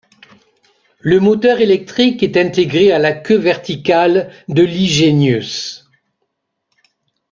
[1.01, 5.87] Le moteur électrique est intégré à la queue verticale de l'e-Genius.